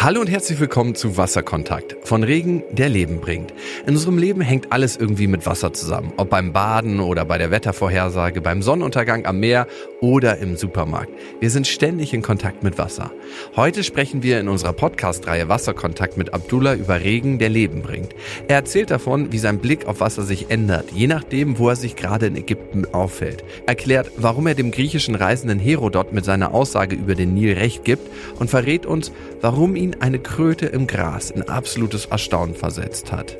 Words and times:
Hallo 0.00 0.20
und 0.20 0.30
herzlich 0.30 0.60
willkommen 0.60 0.94
zu 0.94 1.16
Wasserkontakt 1.16 1.96
von 2.04 2.22
Regen, 2.22 2.62
der 2.70 2.88
Leben 2.88 3.18
bringt. 3.18 3.52
In 3.84 3.94
unserem 3.94 4.16
Leben 4.16 4.40
hängt 4.40 4.70
alles 4.70 4.96
irgendwie 4.96 5.26
mit 5.26 5.44
Wasser 5.44 5.72
zusammen. 5.72 6.12
Ob 6.16 6.30
beim 6.30 6.52
Baden 6.52 7.00
oder 7.00 7.24
bei 7.24 7.36
der 7.36 7.50
Wettervorhersage, 7.50 8.40
beim 8.40 8.62
Sonnenuntergang 8.62 9.26
am 9.26 9.40
Meer 9.40 9.66
oder 10.00 10.38
im 10.38 10.56
Supermarkt. 10.56 11.10
Wir 11.40 11.50
sind 11.50 11.66
ständig 11.66 12.14
in 12.14 12.22
Kontakt 12.22 12.62
mit 12.62 12.78
Wasser. 12.78 13.10
Heute 13.56 13.82
sprechen 13.82 14.22
wir 14.22 14.38
in 14.38 14.46
unserer 14.46 14.72
Podcast-Reihe 14.72 15.48
Wasserkontakt 15.48 16.16
mit 16.16 16.32
Abdullah 16.32 16.74
über 16.74 17.00
Regen, 17.00 17.40
der 17.40 17.48
Leben 17.48 17.82
bringt. 17.82 18.14
Er 18.46 18.54
erzählt 18.54 18.92
davon, 18.92 19.32
wie 19.32 19.38
sein 19.38 19.58
Blick 19.58 19.86
auf 19.86 19.98
Wasser 19.98 20.22
sich 20.22 20.48
ändert, 20.48 20.92
je 20.92 21.08
nachdem, 21.08 21.58
wo 21.58 21.70
er 21.70 21.76
sich 21.76 21.96
gerade 21.96 22.26
in 22.26 22.36
Ägypten 22.36 22.86
auffällt. 22.92 23.42
Erklärt, 23.66 24.12
warum 24.16 24.46
er 24.46 24.54
dem 24.54 24.70
griechischen 24.70 25.16
Reisenden 25.16 25.58
Herodot 25.58 26.12
mit 26.12 26.24
seiner 26.24 26.54
Aussage 26.54 26.94
über 26.94 27.16
den 27.16 27.34
Nil 27.34 27.54
recht 27.54 27.82
gibt 27.82 28.08
und 28.38 28.48
verrät 28.48 28.86
uns, 28.86 29.10
warum 29.40 29.74
ihn 29.74 29.87
eine 29.94 30.18
Kröte 30.18 30.66
im 30.66 30.86
Gras 30.86 31.30
in 31.30 31.42
absolutes 31.42 32.06
Erstaunen 32.06 32.54
versetzt 32.54 33.12
hat. 33.12 33.36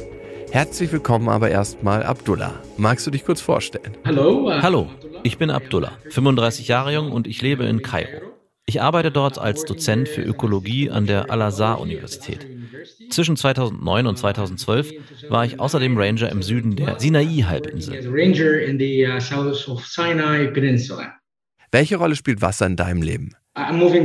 Herzlich 0.50 0.90
willkommen 0.92 1.28
aber 1.28 1.50
erstmal 1.50 2.02
Abdullah. 2.02 2.54
Magst 2.76 3.06
du 3.06 3.10
dich 3.10 3.24
kurz 3.24 3.40
vorstellen? 3.40 3.96
Hallo. 4.04 4.48
Uh, 4.48 4.62
Hallo, 4.62 4.90
ich 5.22 5.36
bin 5.38 5.50
Abdullah, 5.50 5.92
35 6.10 6.68
Jahre 6.68 6.94
jung 6.94 7.12
und 7.12 7.26
ich 7.26 7.42
lebe 7.42 7.64
in 7.64 7.82
Kairo. 7.82 8.22
Ich 8.64 8.82
arbeite 8.82 9.10
dort 9.10 9.38
als 9.38 9.64
Dozent 9.64 10.08
für 10.08 10.22
Ökologie 10.22 10.90
an 10.90 11.06
der 11.06 11.30
Al-Azhar-Universität. 11.30 12.46
Zwischen 13.10 13.36
2009 13.36 14.06
und 14.06 14.18
2012 14.18 14.92
war 15.30 15.44
ich 15.46 15.58
außerdem 15.58 15.96
Ranger 15.96 16.30
im 16.30 16.42
Süden 16.42 16.76
der 16.76 17.00
Sinai-Halbinsel. 17.00 18.12
Welche 21.72 21.96
Rolle 21.96 22.16
spielt 22.16 22.42
Wasser 22.42 22.66
in 22.66 22.76
deinem 22.76 23.02
Leben? 23.02 23.34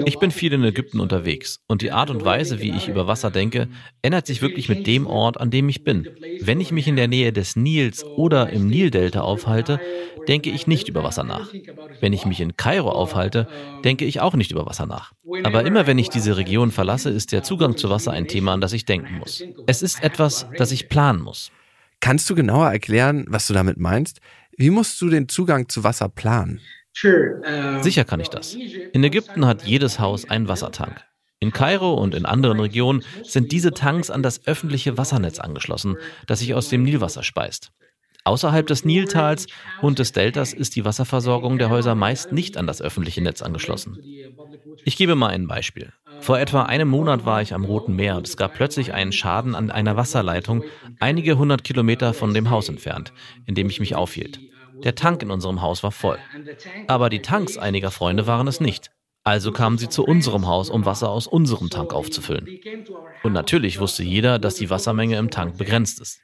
Ich 0.06 0.20
bin 0.20 0.32
viel 0.32 0.54
in 0.54 0.64
Ägypten 0.64 1.00
unterwegs 1.00 1.60
und 1.68 1.82
die 1.82 1.92
Art 1.92 2.10
und 2.10 2.24
Weise, 2.26 2.62
wie 2.62 2.72
ich 2.72 2.88
über 2.88 3.08
Wasser 3.08 3.32
denke, 3.32 3.68
ändert 4.02 4.28
sich 4.28 4.42
wirklich 4.42 4.70
mit 4.70 4.88
dem 4.88 5.08
Ort, 5.08 5.40
an 5.40 5.52
dem 5.52 5.70
ich 5.70 5.84
bin. 5.84 6.08
Wenn 6.42 6.60
ich 6.60 6.72
mich 6.72 6.88
in 6.88 6.96
der 6.96 7.08
Nähe 7.08 7.32
des 7.32 7.56
Nils 7.56 8.04
oder 8.04 8.50
im 8.50 8.68
Nildelta 8.68 9.22
aufhalte, 9.22 9.80
denke 10.28 10.50
ich 10.50 10.68
nicht 10.68 10.88
über 10.90 11.04
Wasser 11.04 11.24
nach. 11.24 11.52
Wenn 12.00 12.14
ich 12.14 12.26
mich 12.26 12.40
in 12.42 12.58
Kairo 12.58 12.90
aufhalte, 12.90 13.48
denke 13.84 14.06
ich 14.06 14.22
auch 14.22 14.34
nicht 14.36 14.52
über 14.52 14.66
Wasser 14.66 14.86
nach. 14.86 15.14
Aber 15.44 15.66
immer 15.66 15.88
wenn 15.88 16.00
ich 16.00 16.10
diese 16.10 16.38
Region 16.38 16.72
verlasse, 16.72 17.10
ist 17.10 17.32
der 17.32 17.44
Zugang 17.44 17.78
zu 17.78 17.90
Wasser 17.90 18.12
ein 18.12 18.28
Thema, 18.28 18.54
an 18.54 18.62
das 18.62 18.74
ich 18.74 18.86
denken 18.86 19.18
muss. 19.20 19.44
Es 19.68 19.82
ist 19.82 20.04
etwas, 20.04 20.48
das 20.58 20.72
ich 20.72 20.90
planen 20.90 21.22
muss. 21.22 21.52
Kannst 22.00 22.30
du 22.30 22.36
genauer 22.36 22.70
erklären, 22.70 23.26
was 23.30 23.48
du 23.48 23.54
damit 23.54 23.78
meinst? 23.78 24.20
Wie 24.58 24.70
musst 24.70 25.02
du 25.02 25.10
den 25.10 25.30
Zugang 25.30 25.70
zu 25.70 25.84
Wasser 25.84 26.10
planen? 26.10 26.60
Sicher 27.82 28.06
kann 28.06 28.20
ich 28.20 28.30
das. 28.30 28.54
In 28.54 29.04
Ägypten 29.04 29.46
hat 29.46 29.64
jedes 29.66 30.00
Haus 30.00 30.30
einen 30.30 30.48
Wassertank. 30.48 31.04
In 31.40 31.52
Kairo 31.52 31.96
und 31.96 32.16
in 32.16 32.26
anderen 32.26 32.60
Regionen 32.60 33.04
sind 33.24 33.52
diese 33.52 33.72
Tanks 33.72 34.10
an 34.10 34.24
das 34.24 34.48
öffentliche 34.48 34.98
Wassernetz 34.98 35.40
angeschlossen, 35.40 35.98
das 36.26 36.40
sich 36.40 36.54
aus 36.54 36.70
dem 36.70 36.84
Nilwasser 36.84 37.24
speist. 37.24 37.74
Außerhalb 38.26 38.66
des 38.66 38.86
Niltals 38.86 39.48
und 39.82 40.00
des 40.00 40.14
Deltas 40.14 40.54
ist 40.54 40.78
die 40.78 40.86
Wasserversorgung 40.86 41.58
der 41.58 41.70
Häuser 41.70 41.96
meist 41.96 42.32
nicht 42.32 42.56
an 42.56 42.68
das 42.68 42.82
öffentliche 42.82 43.22
Netz 43.22 43.42
angeschlossen. 43.42 43.98
Ich 44.86 44.96
gebe 44.96 45.16
mal 45.16 45.28
ein 45.28 45.48
Beispiel. 45.48 45.92
Vor 46.22 46.40
etwa 46.40 46.64
einem 46.64 46.88
Monat 46.88 47.26
war 47.26 47.42
ich 47.42 47.54
am 47.54 47.66
Roten 47.66 47.98
Meer 47.98 48.16
und 48.16 48.26
es 48.26 48.38
gab 48.38 48.54
plötzlich 48.54 48.94
einen 48.94 49.12
Schaden 49.12 49.56
an 49.56 49.70
einer 49.72 49.98
Wasserleitung 49.98 50.64
einige 51.02 51.38
hundert 51.38 51.66
Kilometer 51.66 52.14
von 52.14 52.34
dem 52.34 52.50
Haus 52.50 52.70
entfernt, 52.70 53.12
in 53.46 53.56
dem 53.56 53.70
ich 53.70 53.82
mich 53.82 53.96
aufhielt. 53.96 54.40
Der 54.84 54.96
Tank 54.96 55.24
in 55.24 55.32
unserem 55.32 55.62
Haus 55.62 55.84
war 55.84 55.92
voll. 55.92 56.20
Aber 56.88 57.10
die 57.10 57.22
Tanks 57.22 57.58
einiger 57.58 57.92
Freunde 57.92 58.28
waren 58.28 58.48
es 58.48 58.60
nicht. 58.60 58.92
Also 59.26 59.54
kamen 59.54 59.78
sie 59.78 59.88
zu 59.88 60.04
unserem 60.04 60.48
Haus, 60.48 60.70
um 60.70 60.86
Wasser 60.86 61.10
aus 61.10 61.28
unserem 61.28 61.70
Tank 61.70 61.94
aufzufüllen. 61.94 62.46
Und 63.24 63.32
natürlich 63.32 63.80
wusste 63.80 64.04
jeder, 64.04 64.38
dass 64.38 64.56
die 64.56 64.70
Wassermenge 64.70 65.18
im 65.18 65.30
Tank 65.30 65.58
begrenzt 65.58 66.02
ist. 66.02 66.20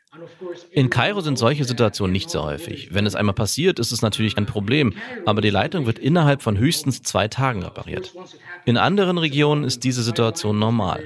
In 0.72 0.90
Kairo 0.90 1.22
sind 1.22 1.38
solche 1.38 1.64
Situationen 1.64 2.12
nicht 2.12 2.30
sehr 2.30 2.44
häufig. 2.44 2.94
Wenn 2.94 3.06
es 3.06 3.16
einmal 3.16 3.36
passiert, 3.36 3.80
ist 3.80 3.94
es 3.94 4.02
natürlich 4.02 4.36
ein 4.38 4.46
Problem, 4.46 4.94
aber 5.26 5.40
die 5.40 5.50
Leitung 5.50 5.86
wird 5.86 5.98
innerhalb 5.98 6.42
von 6.42 6.58
höchstens 6.58 7.02
zwei 7.02 7.30
Tagen 7.30 7.64
repariert. 7.64 8.14
In 8.66 8.76
anderen 8.76 9.18
Regionen 9.18 9.64
ist 9.64 9.86
diese 9.86 10.04
Situation 10.04 10.60
normal. 10.60 11.02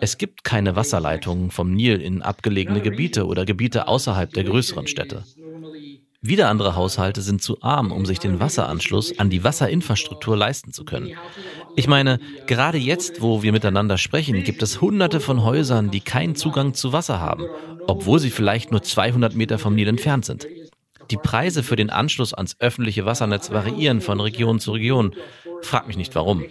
Es 0.00 0.18
gibt 0.18 0.44
keine 0.44 0.76
Wasserleitungen 0.76 1.50
vom 1.50 1.72
Nil 1.72 2.02
in 2.02 2.20
abgelegene 2.20 2.82
Gebiete 2.82 3.26
oder 3.26 3.46
Gebiete 3.46 3.88
außerhalb 3.88 4.32
der 4.34 4.44
größeren 4.44 4.86
Städte. 4.86 5.24
Wieder 6.20 6.48
andere 6.48 6.74
Haushalte 6.74 7.22
sind 7.22 7.42
zu 7.42 7.62
arm, 7.62 7.92
um 7.92 8.04
sich 8.04 8.18
den 8.18 8.40
Wasseranschluss 8.40 9.18
an 9.20 9.30
die 9.30 9.44
Wasserinfrastruktur 9.44 10.36
leisten 10.36 10.72
zu 10.72 10.84
können. 10.84 11.16
Ich 11.76 11.86
meine, 11.86 12.18
gerade 12.48 12.76
jetzt, 12.76 13.22
wo 13.22 13.42
wir 13.44 13.52
miteinander 13.52 13.98
sprechen, 13.98 14.42
gibt 14.42 14.62
es 14.62 14.80
hunderte 14.80 15.20
von 15.20 15.44
Häusern, 15.44 15.92
die 15.92 16.00
keinen 16.00 16.34
Zugang 16.34 16.74
zu 16.74 16.92
Wasser 16.92 17.20
haben, 17.20 17.46
obwohl 17.86 18.18
sie 18.18 18.30
vielleicht 18.30 18.72
nur 18.72 18.82
200 18.82 19.36
Meter 19.36 19.58
vom 19.58 19.76
Nil 19.76 19.86
entfernt 19.86 20.24
sind. 20.24 20.48
Die 21.12 21.16
Preise 21.16 21.62
für 21.62 21.76
den 21.76 21.88
Anschluss 21.88 22.34
ans 22.34 22.56
öffentliche 22.58 23.06
Wassernetz 23.06 23.50
variieren 23.50 24.00
von 24.00 24.20
Region 24.20 24.58
zu 24.58 24.72
Region. 24.72 25.14
Frag 25.62 25.86
mich 25.86 25.96
nicht 25.96 26.14
warum. 26.14 26.44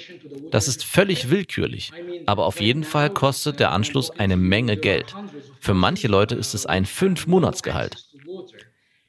Das 0.50 0.68
ist 0.68 0.84
völlig 0.84 1.30
willkürlich, 1.30 1.92
aber 2.26 2.46
auf 2.46 2.62
jeden 2.62 2.84
Fall 2.84 3.10
kostet 3.10 3.60
der 3.60 3.72
Anschluss 3.72 4.10
eine 4.12 4.38
Menge 4.38 4.78
Geld. 4.78 5.14
Für 5.60 5.74
manche 5.74 6.08
Leute 6.08 6.36
ist 6.36 6.54
es 6.54 6.66
ein 6.66 6.86
Fünf-Monatsgehalt. 6.86 8.07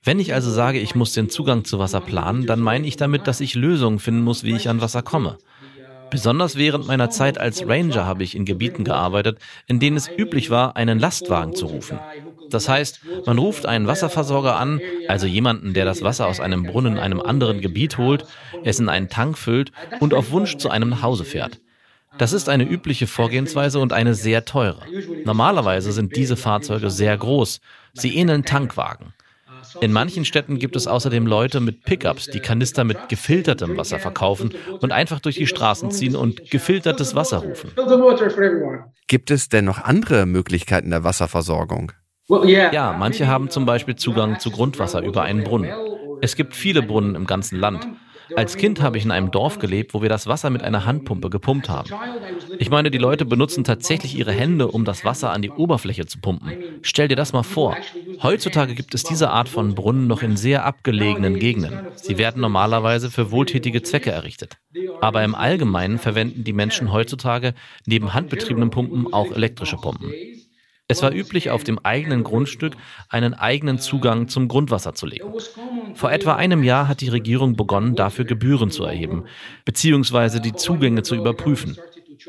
Wenn 0.09 0.21
ich 0.21 0.33
also 0.33 0.51
sage, 0.51 0.79
ich 0.81 0.95
muss 0.95 1.13
den 1.13 1.29
Zugang 1.29 1.67
zu 1.67 1.79
Wasser 1.79 2.01
planen, 2.01 2.47
dann 2.47 2.61
meine 2.61 2.87
ich 2.87 2.97
damit, 2.97 3.27
dass 3.27 3.43
ich 3.43 3.55
Lösungen 3.55 3.99
finden 3.99 4.23
muss, 4.23 4.43
wie 4.43 4.57
ich 4.57 4.71
an 4.71 4.81
Wasser 4.81 5.03
komme. 5.03 5.37
Besonders 6.11 6.57
während 6.57 6.87
meiner 6.87 7.11
Zeit 7.11 7.37
als 7.37 7.69
Ranger 7.69 8.07
habe 8.07 8.25
ich 8.25 8.35
in 8.35 8.47
Gebieten 8.47 8.85
gearbeitet, 8.85 9.39
in 9.67 9.81
denen 9.81 9.99
es 9.99 10.09
üblich 10.09 10.49
war, 10.49 10.77
einen 10.77 10.99
Lastwagen 10.99 11.55
zu 11.55 11.67
rufen. 11.67 11.99
Das 12.49 12.71
heißt, 12.71 13.01
man 13.27 13.37
ruft 13.37 13.67
einen 13.67 13.87
Wasserversorger 13.87 14.57
an, 14.57 14.81
also 15.09 15.27
jemanden, 15.27 15.75
der 15.75 15.85
das 15.85 16.01
Wasser 16.01 16.27
aus 16.27 16.41
einem 16.41 16.63
Brunnen 16.63 16.95
in 16.95 16.99
einem 16.99 17.21
anderen 17.21 17.61
Gebiet 17.61 17.99
holt, 17.99 18.25
es 18.65 18.81
in 18.81 18.89
einen 18.89 19.11
Tank 19.11 19.37
füllt 19.37 19.73
und 20.01 20.15
auf 20.15 20.31
Wunsch 20.31 20.57
zu 20.57 20.71
einem 20.71 20.89
nach 20.89 21.03
Hause 21.03 21.27
fährt. 21.27 21.61
Das 22.17 22.33
ist 22.33 22.49
eine 22.49 22.65
übliche 22.65 23.07
Vorgehensweise 23.07 23.79
und 23.79 23.93
eine 23.93 24.15
sehr 24.15 24.47
teure. 24.47 24.87
Normalerweise 25.27 25.93
sind 25.93 26.17
diese 26.17 26.39
Fahrzeuge 26.39 26.89
sehr 26.89 27.15
groß. 27.15 27.61
Sie 27.93 28.17
ähneln 28.17 28.47
Tankwagen. 28.47 29.13
In 29.81 29.93
manchen 29.93 30.25
Städten 30.25 30.59
gibt 30.59 30.77
es 30.77 30.87
außerdem 30.87 31.27
Leute 31.27 31.61
mit 31.61 31.85
Pickups, 31.85 32.27
die 32.27 32.41
Kanister 32.41 32.85
mit 32.85 33.09
gefiltertem 33.09 33.77
Wasser 33.77 33.99
verkaufen 33.99 34.55
und 34.81 34.93
einfach 34.93 35.21
durch 35.21 35.37
die 35.37 35.47
Straßen 35.47 35.91
ziehen 35.91 36.17
und 36.17 36.51
gefiltertes 36.51 37.15
Wasser 37.15 37.39
rufen. 37.39 37.71
Gibt 39.07 39.31
es 39.31 39.49
denn 39.49 39.65
noch 39.65 39.79
andere 39.83 40.27
Möglichkeiten 40.27 40.91
der 40.91 41.05
Wasserversorgung? 41.05 41.93
Ja, 42.45 42.95
manche 42.99 43.27
haben 43.27 43.49
zum 43.49 43.65
Beispiel 43.65 43.97
Zugang 43.97 44.39
zu 44.39 44.51
Grundwasser 44.51 45.03
über 45.03 45.23
einen 45.23 45.45
Brunnen. 45.45 45.73
Es 46.21 46.37
gibt 46.37 46.55
viele 46.55 46.83
Brunnen 46.83 47.15
im 47.15 47.27
ganzen 47.27 47.59
Land. 47.59 47.87
Als 48.37 48.57
Kind 48.57 48.81
habe 48.81 48.99
ich 48.99 49.05
in 49.05 49.11
einem 49.11 49.31
Dorf 49.31 49.59
gelebt, 49.59 49.95
wo 49.95 50.03
wir 50.03 50.09
das 50.09 50.27
Wasser 50.27 50.51
mit 50.51 50.63
einer 50.63 50.85
Handpumpe 50.85 51.31
gepumpt 51.31 51.69
haben. 51.69 51.91
Ich 52.59 52.71
meine, 52.71 52.91
die 52.91 52.99
Leute 52.99 53.25
benutzen 53.25 53.65
tatsächlich 53.65 54.17
ihre 54.17 54.33
Hände, 54.33 54.69
um 54.69 54.85
das 54.85 55.05
Wasser 55.05 55.33
an 55.33 55.43
die 55.43 55.51
Oberfläche 55.51 56.07
zu 56.07 56.19
pumpen. 56.21 56.53
Stell 56.83 57.09
dir 57.09 57.17
das 57.17 57.33
mal 57.33 57.43
vor. 57.43 57.77
Heutzutage 58.23 58.75
gibt 58.75 58.95
es 58.95 59.03
diese 59.03 59.31
Art 59.31 59.49
von 59.49 59.75
Brunnen 59.75 60.07
noch 60.07 60.23
in 60.23 60.37
sehr 60.37 60.65
abgelegenen 60.65 61.39
Gegenden. 61.39 61.81
Sie 61.97 62.19
werden 62.19 62.41
normalerweise 62.41 63.11
für 63.11 63.31
wohltätige 63.31 63.83
Zwecke 63.83 64.11
errichtet. 64.11 64.59
Aber 65.01 65.23
im 65.25 65.35
Allgemeinen 65.35 65.99
verwenden 65.99 66.45
die 66.45 66.53
Menschen 66.53 66.93
heutzutage 66.93 67.55
neben 67.87 68.15
handbetriebenen 68.15 68.71
Pumpen 68.71 69.13
auch 69.13 69.31
elektrische 69.33 69.77
Pumpen. 69.77 70.13
Es 70.91 71.03
war 71.03 71.13
üblich, 71.13 71.51
auf 71.51 71.65
dem 71.65 71.79
eigenen 71.81 72.25
Grundstück 72.25 72.75
einen 73.11 73.35
eigenen 73.35 73.79
Zugang 73.79 74.29
zum 74.29 74.49
Grundwasser 74.49 74.95
zu 74.95 75.05
legen. 75.07 75.31
Vor 75.95 76.11
etwa 76.11 76.35
einem 76.35 76.63
Jahr 76.63 76.89
hat 76.89 77.03
die 77.03 77.09
Regierung 77.09 77.57
begonnen, 77.57 77.95
dafür 77.95 78.25
Gebühren 78.25 78.71
zu 78.71 78.85
erheben, 78.85 79.25
beziehungsweise 79.67 80.41
die 80.41 80.55
Zugänge 80.55 81.03
zu 81.03 81.15
überprüfen. 81.15 81.77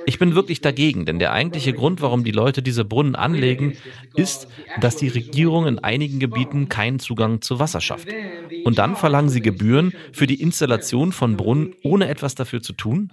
Ich 0.05 0.19
bin 0.19 0.35
wirklich 0.35 0.61
dagegen, 0.61 1.05
denn 1.05 1.19
der 1.19 1.31
eigentliche 1.31 1.73
Grund, 1.73 2.01
warum 2.01 2.23
die 2.23 2.31
Leute 2.31 2.61
diese 2.61 2.85
Brunnen 2.85 3.15
anlegen, 3.15 3.77
ist, 4.15 4.47
dass 4.79 4.97
die 4.97 5.07
Regierung 5.07 5.65
in 5.65 5.79
einigen 5.79 6.19
Gebieten 6.19 6.69
keinen 6.69 6.99
Zugang 6.99 7.41
zu 7.41 7.59
Wasser 7.59 7.81
schafft. 7.81 8.09
Und 8.65 8.77
dann 8.77 8.95
verlangen 8.95 9.29
sie 9.29 9.41
Gebühren 9.41 9.93
für 10.11 10.27
die 10.27 10.41
Installation 10.41 11.11
von 11.11 11.37
Brunnen, 11.37 11.75
ohne 11.81 12.09
etwas 12.09 12.35
dafür 12.35 12.61
zu 12.61 12.73
tun? 12.73 13.11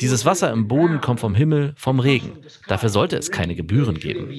Dieses 0.00 0.24
Wasser 0.24 0.52
im 0.52 0.68
Boden 0.68 1.00
kommt 1.00 1.20
vom 1.20 1.34
Himmel, 1.34 1.74
vom 1.76 2.00
Regen. 2.00 2.32
Dafür 2.68 2.88
sollte 2.88 3.16
es 3.16 3.30
keine 3.30 3.54
Gebühren 3.54 3.98
geben. 3.98 4.30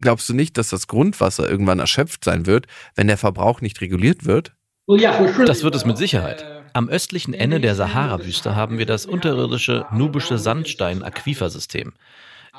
Glaubst 0.00 0.28
du 0.28 0.34
nicht, 0.34 0.56
dass 0.56 0.70
das 0.70 0.86
Grundwasser 0.86 1.48
irgendwann 1.48 1.80
erschöpft 1.80 2.24
sein 2.24 2.46
wird, 2.46 2.66
wenn 2.94 3.08
der 3.08 3.18
Verbrauch 3.18 3.60
nicht 3.60 3.80
reguliert 3.80 4.24
wird? 4.24 4.52
Das 4.86 5.62
wird 5.62 5.74
es 5.74 5.84
mit 5.84 5.98
Sicherheit. 5.98 6.44
Am 6.72 6.88
östlichen 6.88 7.34
Ende 7.34 7.60
der 7.60 7.74
Sahara-Wüste 7.74 8.54
haben 8.54 8.78
wir 8.78 8.86
das 8.86 9.06
unterirdische 9.06 9.86
nubische 9.92 10.38
Sandstein-Aquifersystem. 10.38 11.92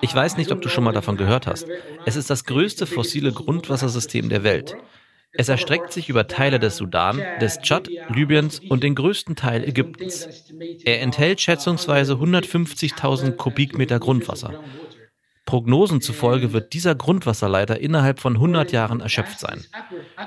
Ich 0.01 0.13
weiß 0.13 0.38
nicht, 0.38 0.51
ob 0.51 0.62
du 0.62 0.69
schon 0.69 0.83
mal 0.83 0.94
davon 0.94 1.18
gehört 1.18 1.48
hast. 1.48 1.68
Es 2.06 2.16
ist 2.16 2.30
das 2.30 2.45
größte 2.45 2.86
fossile 2.86 3.31
Grundwassersystem 3.31 4.30
der 4.30 4.44
Welt. 4.44 4.75
Es 5.31 5.50
erstreckt 5.50 5.94
sich 5.94 6.10
über 6.10 6.28
Teile 6.28 6.60
des 6.60 6.78
Sudan, 6.78 7.22
des 7.40 7.60
Tschad, 7.60 7.88
Libyens 8.10 8.60
und 8.60 8.84
den 8.84 8.96
größten 8.96 9.36
Teil 9.36 9.64
Ägyptens. 9.64 10.28
Er 10.84 11.02
enthält 11.02 11.40
schätzungsweise 11.40 12.14
150.000 12.14 13.34
Kubikmeter 13.34 14.00
Grundwasser. 14.00 14.64
Prognosen 15.46 16.00
zufolge 16.02 16.54
wird 16.54 16.74
dieser 16.74 16.94
Grundwasserleiter 16.94 17.80
innerhalb 17.80 18.20
von 18.20 18.36
100 18.36 18.72
Jahren 18.72 19.00
erschöpft 19.02 19.40
sein. 19.40 19.66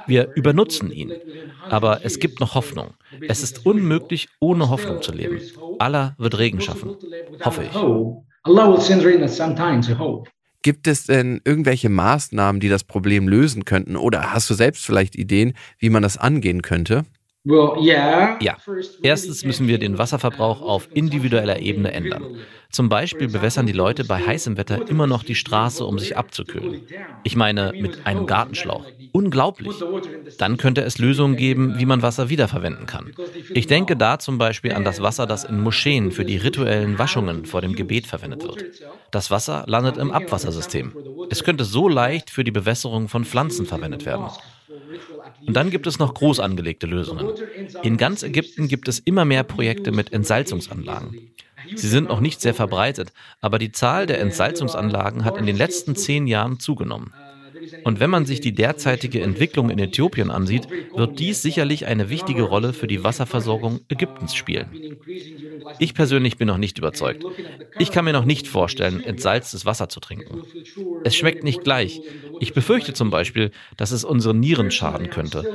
Wir 0.07 0.33
übernutzen 0.35 0.91
ihn. 0.91 1.13
Aber 1.69 2.05
es 2.05 2.19
gibt 2.19 2.41
noch 2.41 2.57
Hoffnung. 2.57 2.95
Es 3.29 3.43
ist 3.43 3.65
unmöglich, 3.65 4.29
ohne 4.41 4.69
Hoffnung 4.69 5.01
zu 5.01 5.13
leben. 5.13 5.41
Allah 5.79 6.17
wird 6.19 6.39
Regen 6.39 6.61
schaffen. 6.61 6.97
Hoffe 7.45 7.63
ich. 7.63 7.73
Gibt 10.63 10.87
es 10.87 11.05
denn 11.05 11.41
irgendwelche 11.45 11.89
Maßnahmen, 11.89 12.61
die 12.61 12.69
das 12.69 12.85
Problem 12.85 13.29
lösen 13.29 13.65
könnten? 13.65 13.97
Oder 13.97 14.33
hast 14.33 14.49
du 14.49 14.55
selbst 14.55 14.87
vielleicht 14.87 15.17
Ideen, 15.17 15.55
wie 15.79 15.91
man 15.91 16.03
das 16.03 16.17
angehen 16.17 16.63
könnte? 16.63 17.05
Ja. 17.45 18.39
Erstens 19.03 19.45
müssen 19.45 19.67
wir 19.67 19.79
den 19.79 19.99
Wasserverbrauch 19.99 20.61
auf 20.61 20.89
individueller 20.95 21.59
Ebene 21.59 21.93
ändern. 21.93 22.37
Zum 22.71 22.89
Beispiel 22.89 23.29
bewässern 23.29 23.67
die 23.67 23.73
Leute 23.73 24.05
bei 24.05 24.19
heißem 24.19 24.57
Wetter 24.57 24.89
immer 24.89 25.07
noch 25.07 25.25
die 25.25 25.35
Straße, 25.35 25.85
um 25.85 25.99
sich 25.99 26.17
abzukühlen. 26.17 26.83
Ich 27.25 27.35
meine, 27.35 27.73
mit 27.75 28.07
einem 28.07 28.27
Gartenschlauch. 28.27 28.87
Unglaublich. 29.11 29.75
Dann 30.39 30.57
könnte 30.57 30.83
es 30.83 30.99
Lösungen 30.99 31.37
geben, 31.37 31.79
wie 31.79 31.85
man 31.85 32.01
Wasser 32.01 32.29
wiederverwenden 32.31 32.87
kann. 32.87 33.13
Ich 33.53 33.67
denke 33.67 33.97
da 33.97 34.19
zum 34.19 34.39
Beispiel 34.39 34.73
an 34.73 34.85
das 34.85 35.03
Wasser, 35.03 35.27
das 35.27 35.45
in 35.45 35.61
Moscheen 35.61 36.13
für 36.13 36.25
die 36.25 36.37
rituellen 36.37 36.99
Waschungen 36.99 37.45
vor 37.45 37.61
dem 37.61 37.75
Gebet 37.75 38.07
verwendet 38.07 38.45
wird. 38.45 38.65
Das 39.11 39.31
Wasser 39.31 39.65
landet 39.67 39.99
im 39.99 40.13
Abwassersystem. 40.13 40.95
Es 41.29 41.43
könnte 41.43 41.65
so 41.65 41.89
leicht 41.89 42.31
für 42.31 42.45
die 42.45 42.53
Bewässerung 42.53 43.09
von 43.09 43.25
Pflanzen 43.25 43.67
verwendet 43.67 44.07
werden. 44.07 44.27
Und 45.47 45.55
dann 45.55 45.71
gibt 45.71 45.87
es 45.87 45.99
noch 45.99 46.15
groß 46.15 46.41
angelegte 46.41 46.87
Lösungen. 46.87 47.33
In 47.83 47.97
ganz 47.97 48.23
Ägypten 48.23 48.69
gibt 48.69 48.89
es 48.89 48.99
immer 48.99 49.25
mehr 49.25 49.43
Projekte 49.43 49.93
mit 49.93 50.13
Entsalzungsanlagen. 50.13 51.33
Sie 51.75 51.89
sind 51.89 52.09
noch 52.09 52.21
nicht 52.21 52.41
sehr 52.41 52.55
verbreitet, 52.55 53.13
aber 53.41 53.59
die 53.59 53.73
Zahl 53.73 54.07
der 54.07 54.21
Entsalzungsanlagen 54.21 55.25
hat 55.25 55.37
in 55.39 55.47
den 55.47 55.57
letzten 55.57 55.95
zehn 55.97 56.27
Jahren 56.27 56.59
zugenommen. 56.59 57.13
Und 57.85 58.01
wenn 58.01 58.11
man 58.11 58.27
sich 58.27 58.41
die 58.41 58.53
derzeitige 58.53 59.21
Entwicklung 59.23 59.71
in 59.71 59.79
Äthiopien 59.79 60.31
ansieht, 60.31 60.69
wird 60.95 61.19
dies 61.19 61.43
sicherlich 61.43 61.87
eine 61.87 62.11
wichtige 62.11 62.43
Rolle 62.43 62.73
für 62.73 62.87
die 62.87 63.05
Wasserversorgung 63.05 63.81
Ägyptens 63.89 64.35
spielen. 64.35 64.99
Ich 65.79 65.95
persönlich 65.95 66.37
bin 66.37 66.49
noch 66.49 66.59
nicht 66.59 66.79
überzeugt. 66.79 67.25
Ich 67.79 67.91
kann 67.91 68.05
mir 68.05 68.13
noch 68.13 68.25
nicht 68.25 68.49
vorstellen, 68.49 69.03
entsalztes 69.03 69.67
Wasser 69.67 69.89
zu 69.89 70.01
trinken. 70.01 70.43
Es 71.05 71.17
schmeckt 71.17 71.45
nicht 71.45 71.63
gleich. 71.65 72.01
Ich 72.41 72.53
befürchte 72.53 72.93
zum 72.93 73.11
Beispiel, 73.11 73.51
dass 73.77 73.93
es 73.93 74.05
unseren 74.05 74.41
Nieren 74.41 74.71
schaden 74.71 75.11
könnte. 75.11 75.53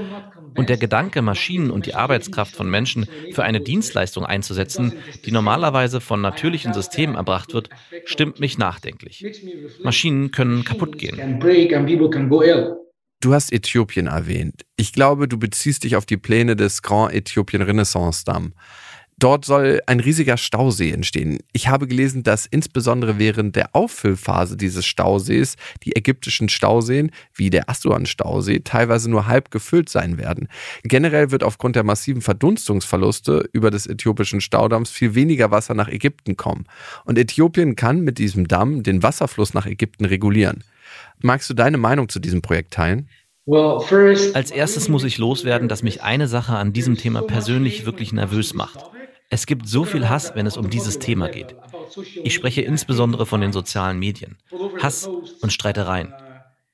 Und 0.56 0.70
der 0.70 0.78
Gedanke, 0.78 1.22
Maschinen 1.22 1.70
und 1.70 1.86
die 1.86 1.94
Arbeitskraft 1.94 2.56
von 2.56 2.70
Menschen 2.70 3.08
für 3.34 3.44
eine 3.44 3.62
Dienstleistung 3.62 4.26
einzusetzen, 4.26 4.94
die 5.26 5.32
normalerweise 5.32 6.02
von 6.02 6.22
natürlichen 6.22 6.74
Systemen 6.74 7.16
erbracht 7.16 7.54
wird, 7.54 7.70
stimmt 8.06 8.40
mich 8.40 8.58
nachdenklich. 8.58 9.26
Maschinen 9.84 10.32
können 10.32 10.64
kaputt 10.64 10.98
gehen. 10.98 11.40
Du 13.20 13.34
hast 13.34 13.52
Äthiopien 13.52 14.08
erwähnt. 14.08 14.64
Ich 14.76 14.94
glaube, 14.94 15.28
du 15.28 15.40
beziehst 15.40 15.84
dich 15.84 15.96
auf 15.96 16.06
die 16.06 16.18
Pläne 16.18 16.56
des 16.56 16.84
Grand 16.84 17.14
Äthiopien 17.14 17.64
Renaissance 17.64 18.24
Damm. 18.24 18.54
Dort 19.20 19.46
soll 19.46 19.82
ein 19.88 20.00
riesiger 20.00 20.38
Stausee 20.38 20.92
entstehen. 20.92 21.40
Ich 21.52 21.70
habe 21.70 21.88
gelesen, 21.88 22.22
dass 22.22 22.46
insbesondere 22.46 23.18
während 23.18 23.56
der 23.56 23.74
Auffüllphase 23.74 24.56
dieses 24.56 24.86
Stausees 24.86 25.56
die 25.82 25.96
ägyptischen 25.96 26.50
Stauseen, 26.50 27.10
wie 27.34 27.50
der 27.50 27.68
Assuan-Stausee, 27.68 28.60
teilweise 28.60 29.10
nur 29.10 29.26
halb 29.26 29.50
gefüllt 29.50 29.90
sein 29.90 30.20
werden. 30.20 30.48
Generell 30.84 31.32
wird 31.32 31.44
aufgrund 31.44 31.76
der 31.76 31.84
massiven 31.84 32.22
Verdunstungsverluste 32.22 33.50
über 33.54 33.72
des 33.72 33.88
äthiopischen 33.88 34.40
Staudamms 34.40 34.92
viel 34.92 35.16
weniger 35.16 35.50
Wasser 35.50 35.74
nach 35.74 35.88
Ägypten 35.88 36.38
kommen. 36.38 36.66
Und 37.04 37.18
Äthiopien 37.18 37.76
kann 37.76 38.02
mit 38.02 38.20
diesem 38.20 38.48
Damm 38.48 38.84
den 38.84 39.02
Wasserfluss 39.02 39.56
nach 39.56 39.66
Ägypten 39.66 40.06
regulieren. 40.06 40.64
Magst 41.20 41.50
du 41.50 41.54
deine 41.54 41.78
Meinung 41.78 42.10
zu 42.10 42.20
diesem 42.20 42.42
Projekt 42.42 42.74
teilen? 42.74 43.10
Als 44.34 44.52
erstes 44.52 44.90
muss 44.90 45.04
ich 45.04 45.18
loswerden, 45.18 45.70
dass 45.70 45.82
mich 45.82 46.04
eine 46.04 46.28
Sache 46.28 46.58
an 46.58 46.74
diesem 46.74 46.98
Thema 46.98 47.22
persönlich 47.22 47.86
wirklich 47.86 48.12
nervös 48.12 48.54
macht. 48.54 48.80
Es 49.30 49.46
gibt 49.46 49.68
so 49.68 49.84
viel 49.84 50.10
Hass, 50.10 50.36
wenn 50.36 50.46
es 50.46 50.58
um 50.58 50.70
dieses 50.70 51.00
Thema 51.00 51.30
geht. 51.30 51.56
Ich 52.24 52.34
spreche 52.34 52.62
insbesondere 52.62 53.26
von 53.26 53.42
den 53.42 53.54
sozialen 53.54 54.00
Medien. 54.00 54.38
Hass 54.82 55.08
und 55.08 55.52
Streitereien. 55.52 56.14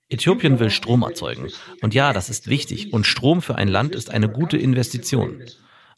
Äthiopien 0.09 0.59
will 0.59 0.69
Strom 0.69 1.01
erzeugen. 1.03 1.47
Und 1.81 1.93
ja, 1.93 2.13
das 2.13 2.29
ist 2.29 2.47
wichtig. 2.47 2.93
Und 2.93 3.07
Strom 3.07 3.41
für 3.41 3.55
ein 3.55 3.67
Land 3.67 3.95
ist 3.95 4.11
eine 4.11 4.29
gute 4.29 4.57
Investition. 4.57 5.41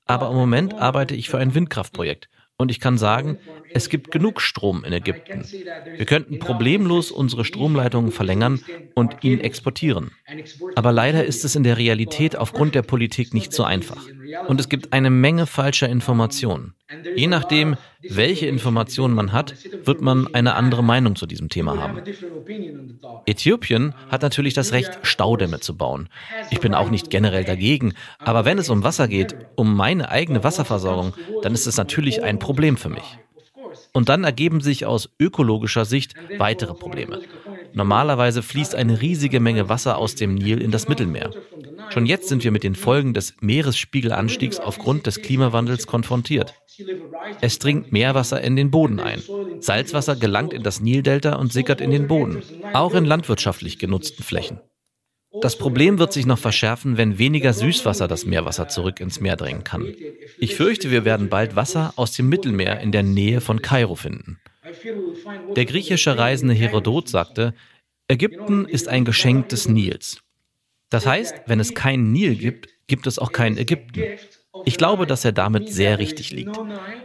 Aber 0.05 0.29
im 0.29 0.35
Moment 0.35 0.75
arbeite 0.75 1.15
ich 1.15 1.29
für 1.29 1.39
ein 1.39 1.55
Windkraftprojekt. 1.55 2.29
Und 2.57 2.71
ich 2.71 2.79
kann 2.79 2.97
sagen, 2.97 3.37
es 3.73 3.89
gibt 3.89 4.11
genug 4.11 4.39
Strom 4.39 4.85
in 4.85 4.93
Ägypten. 4.93 5.43
Wir 5.97 6.05
könnten 6.05 6.39
problemlos 6.39 7.11
unsere 7.11 7.43
Stromleitungen 7.43 8.11
verlängern 8.11 8.61
und 8.93 9.23
ihn 9.23 9.41
exportieren. 9.41 10.11
Aber 10.75 10.93
leider 10.93 11.25
ist 11.25 11.43
es 11.43 11.55
in 11.55 11.63
der 11.63 11.77
Realität 11.77 12.37
aufgrund 12.37 12.73
der 12.73 12.83
Politik 12.83 13.33
nicht 13.33 13.51
so 13.51 13.65
einfach. 13.65 14.07
Und 14.47 14.61
es 14.61 14.69
gibt 14.69 14.93
eine 14.93 15.09
Menge 15.09 15.47
falscher 15.47 15.89
Informationen. 15.89 16.75
Je 17.15 17.27
nachdem, 17.27 17.75
welche 18.01 18.45
Informationen 18.47 19.13
man 19.13 19.31
hat, 19.31 19.55
wird 19.83 20.01
man 20.01 20.27
eine 20.33 20.55
andere 20.55 20.83
Meinung 20.83 21.15
zu 21.15 21.25
diesem 21.25 21.49
Thema 21.49 21.77
haben. 21.77 22.01
Äthiopien 23.25 23.93
hat 24.09 24.21
natürlich 24.21 24.53
das 24.53 24.71
Recht, 24.71 24.99
Staudämme 25.03 25.59
zu 25.59 25.75
bauen. 25.75 26.09
Ich 26.51 26.59
bin 26.59 26.73
auch 26.73 26.89
nicht 26.89 27.09
generell 27.09 27.43
dagegen, 27.43 27.93
aber 28.19 28.45
wenn 28.45 28.57
es 28.57 28.69
um 28.69 28.83
Wasser 28.83 29.07
geht, 29.07 29.35
um 29.55 29.75
meine 29.75 30.09
eigene 30.09 30.43
Wasserversorgung, 30.43 31.13
dann 31.41 31.53
ist 31.53 31.67
es 31.67 31.77
natürlich 31.77 32.23
ein 32.23 32.39
Problem 32.39 32.77
für 32.77 32.89
mich. 32.89 33.17
Und 33.93 34.09
dann 34.09 34.23
ergeben 34.23 34.61
sich 34.61 34.85
aus 34.85 35.09
ökologischer 35.19 35.85
Sicht 35.85 36.13
weitere 36.37 36.73
Probleme. 36.73 37.21
Normalerweise 37.73 38.41
fließt 38.41 38.75
eine 38.75 39.01
riesige 39.01 39.39
Menge 39.39 39.69
Wasser 39.69 39.97
aus 39.97 40.15
dem 40.15 40.35
Nil 40.35 40.61
in 40.61 40.71
das 40.71 40.87
Mittelmeer. 40.87 41.31
Schon 41.95 42.07
jetzt 42.07 42.27
sind 42.27 42.43
wir 42.43 42.51
mit 42.51 42.63
den 42.63 42.75
Folgen 42.75 43.13
des 43.13 43.35
Meeresspiegelanstiegs 43.39 44.59
aufgrund 44.59 45.07
des 45.07 45.21
Klimawandels 45.21 45.87
konfrontiert. 45.87 46.53
Es 47.39 47.57
dringt 47.57 47.93
Meerwasser 47.93 48.41
in 48.41 48.57
den 48.57 48.69
Boden 48.69 48.99
ein. 48.99 49.23
Salzwasser 49.61 50.17
gelangt 50.17 50.51
in 50.51 50.61
das 50.61 50.81
Nildelta 50.81 51.35
und 51.35 51.53
sickert 51.53 51.79
in 51.79 51.91
den 51.91 52.09
Boden, 52.09 52.43
auch 52.73 52.95
in 52.95 53.05
landwirtschaftlich 53.05 53.79
genutzten 53.79 54.25
Flächen. 54.25 54.59
Das 55.41 55.57
Problem 55.57 55.97
wird 55.97 56.11
sich 56.11 56.25
noch 56.25 56.37
verschärfen, 56.37 56.97
wenn 56.97 57.17
weniger 57.17 57.53
Süßwasser 57.53 58.09
das 58.09 58.25
Meerwasser 58.25 58.67
zurück 58.67 58.99
ins 58.99 59.21
Meer 59.21 59.37
drängen 59.37 59.63
kann. 59.63 59.87
Ich 60.37 60.55
fürchte, 60.55 60.91
wir 60.91 61.05
werden 61.05 61.29
bald 61.29 61.55
Wasser 61.55 61.93
aus 61.95 62.11
dem 62.11 62.27
Mittelmeer 62.27 62.81
in 62.81 62.91
der 62.91 63.03
Nähe 63.03 63.39
von 63.39 63.61
Kairo 63.61 63.95
finden. 63.95 64.41
Der 65.55 65.63
griechische 65.63 66.17
Reisende 66.17 66.55
Herodot 66.55 67.07
sagte, 67.07 67.53
Ägypten 68.09 68.65
ist 68.65 68.89
ein 68.89 69.05
Geschenk 69.05 69.47
des 69.47 69.69
Nils. 69.69 70.24
Das 70.89 71.05
heißt, 71.05 71.35
wenn 71.47 71.59
es 71.59 71.73
keinen 71.73 72.11
Nil 72.11 72.35
gibt, 72.35 72.67
gibt 72.87 73.07
es 73.07 73.19
auch 73.19 73.31
kein 73.31 73.57
Ägypten. 73.57 74.03
Ich 74.63 74.77
glaube, 74.77 75.05
dass 75.05 75.25
er 75.25 75.31
damit 75.31 75.69
sehr 75.69 75.99
richtig 75.99 76.31
liegt. 76.31 76.57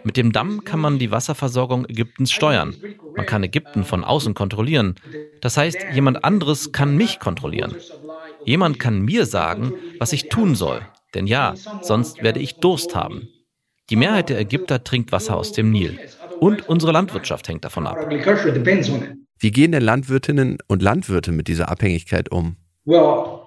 Mit 0.05 0.17
dem 0.17 0.33
Damm 0.33 0.65
kann 0.65 0.81
man 0.81 0.99
die 0.99 1.11
Wasserversorgung 1.11 1.85
Ägyptens 1.89 2.31
steuern. 2.31 2.77
Man 3.17 3.27
kann 3.27 3.43
Ägypten 3.43 3.85
von 3.85 4.05
außen 4.05 4.35
kontrollieren. 4.35 4.95
Das 5.41 5.57
heißt, 5.57 5.79
jemand 5.93 6.25
anderes 6.25 6.73
kann 6.73 6.97
mich 6.97 7.19
kontrollieren. 7.19 7.75
Jemand 8.45 8.79
kann 8.79 9.01
mir 9.01 9.27
sagen, 9.27 9.75
was 9.99 10.13
ich 10.13 10.29
tun 10.29 10.55
soll. 10.55 10.87
Denn 11.15 11.27
ja, 11.27 11.55
sonst 11.83 12.23
werde 12.23 12.41
ich 12.41 12.61
Durst 12.61 12.95
haben. 12.95 13.29
Die 13.91 13.97
Mehrheit 13.97 14.29
der 14.29 14.39
Ägypter 14.39 14.85
trinkt 14.85 15.11
Wasser 15.11 15.37
aus 15.37 15.53
dem 15.53 15.71
Nil. 15.73 15.99
Und 16.39 16.69
unsere 16.69 16.93
Landwirtschaft 16.93 17.49
hängt 17.49 17.65
davon 17.65 17.87
ab. 17.87 18.09
Wie 19.39 19.51
gehen 19.51 19.73
denn 19.73 19.83
Landwirtinnen 19.83 20.59
und 20.69 20.83
Landwirte 20.83 21.33
mit 21.33 21.49
dieser 21.49 21.69
Abhängigkeit 21.69 22.31
um? 22.31 22.57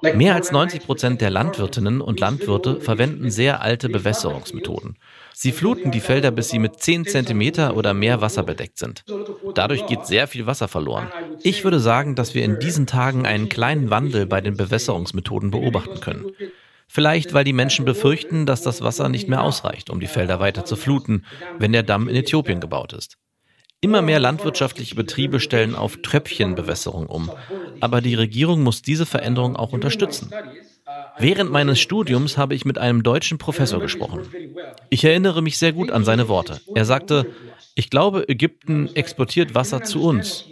Mehr 0.04 0.36
als 0.36 0.52
90 0.52 0.86
Prozent 0.86 1.22
der 1.22 1.30
Landwirtinnen 1.30 2.02
und 2.02 2.20
Landwirte 2.20 2.82
verwenden 2.82 3.32
sehr 3.32 3.62
alte 3.62 3.88
Bewässerungsmethoden. 3.88 4.98
Sie 5.34 5.52
fluten 5.52 5.92
die 5.92 6.02
Felder, 6.02 6.32
bis 6.32 6.50
sie 6.50 6.60
mit 6.60 6.80
10 6.80 7.06
Zentimeter 7.06 7.78
oder 7.78 7.94
mehr 7.94 8.20
Wasser 8.20 8.44
bedeckt 8.44 8.78
sind. 8.78 9.06
Dadurch 9.56 9.86
geht 9.86 10.06
sehr 10.06 10.28
viel 10.28 10.46
Wasser 10.46 10.68
verloren. 10.68 11.12
Ich 11.42 11.64
würde 11.64 11.80
sagen, 11.80 12.16
dass 12.16 12.36
wir 12.36 12.44
in 12.44 12.60
diesen 12.60 12.86
Tagen 12.86 13.26
einen 13.26 13.50
kleinen 13.50 13.90
Wandel 13.90 14.26
bei 14.26 14.42
den 14.42 14.58
Bewässerungsmethoden 14.58 15.52
beobachten 15.52 16.02
können. 16.02 16.32
Vielleicht, 16.88 17.34
weil 17.34 17.44
die 17.44 17.54
Menschen 17.54 17.86
befürchten, 17.86 18.46
dass 18.46 18.62
das 18.62 18.82
Wasser 18.82 19.10
nicht 19.10 19.30
mehr 19.30 19.42
ausreicht, 19.42 19.90
um 19.90 20.00
die 20.00 20.08
Felder 20.08 20.40
weiter 20.40 20.66
zu 20.66 20.76
fluten, 20.76 21.26
wenn 21.58 21.72
der 21.72 21.84
Damm 21.84 22.08
in 22.08 22.16
Äthiopien 22.16 22.60
gebaut 22.60 22.94
ist. 22.94 23.18
Immer 23.84 24.02
mehr 24.02 24.22
landwirtschaftliche 24.22 24.96
Betriebe 24.96 25.42
stellen 25.42 25.76
auf 25.76 25.98
Tröpfchenbewässerung 25.98 27.08
um. 27.08 27.30
Aber 27.82 28.00
die 28.00 28.16
Regierung 28.16 28.64
muss 28.64 28.82
diese 28.82 29.06
Veränderung 29.06 29.58
auch 29.58 29.74
unterstützen. 29.74 30.32
Während 31.20 31.52
meines 31.52 31.82
Studiums 31.82 32.38
habe 32.38 32.56
ich 32.56 32.64
mit 32.64 32.78
einem 32.78 33.04
deutschen 33.04 33.40
Professor 33.40 33.82
gesprochen. 33.82 34.22
Ich 34.90 35.04
erinnere 35.04 35.42
mich 35.42 35.58
sehr 35.58 35.74
gut 35.74 35.92
an 35.92 36.06
seine 36.06 36.30
Worte. 36.30 36.62
Er 36.74 36.86
sagte, 36.86 37.26
ich 37.76 37.90
glaube, 37.90 38.30
Ägypten 38.30 38.90
exportiert 38.96 39.54
Wasser 39.54 39.84
zu 39.84 40.02
uns. 40.02 40.46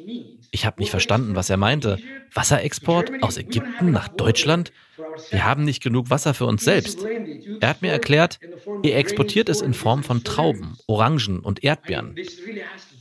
Ich 0.52 0.66
habe 0.66 0.82
nicht 0.82 0.92
verstanden, 0.92 1.34
was 1.34 1.50
er 1.50 1.56
meinte. 1.56 2.00
Wasserexport 2.34 3.24
aus 3.24 3.38
Ägypten 3.38 3.92
nach 3.92 4.10
Deutschland? 4.10 4.74
Wir 5.30 5.46
haben 5.46 5.64
nicht 5.64 5.82
genug 5.82 6.10
Wasser 6.10 6.34
für 6.34 6.48
uns 6.48 6.66
selbst. 6.66 7.00
Er 7.62 7.70
hat 7.70 7.82
mir 7.82 7.94
erklärt, 7.94 8.40
ihr 8.84 8.98
exportiert 8.98 9.48
es 9.48 9.62
in 9.62 9.74
Form 9.74 10.04
von 10.04 10.26
Trauben, 10.26 10.78
Orangen 10.88 11.40
und 11.40 11.64
Erdbeeren. 11.64 12.16